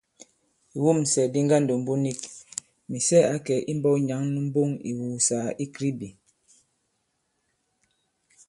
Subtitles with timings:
[0.75, 2.21] Ìwûmsɛ̀ di ŋgandòmbu nik,
[2.89, 6.09] Mìsɛ ǎ kɛ̀ imbɔ̄k nyǎŋ nu mboŋ ì ìwùùsàgà i Kribi.